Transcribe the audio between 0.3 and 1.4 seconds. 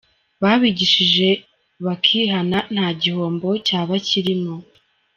Babigishije